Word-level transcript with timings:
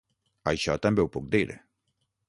Això 0.51 0.77
també 0.87 1.05
ho 1.05 1.13
puc 1.19 1.31
dir. 1.37 1.47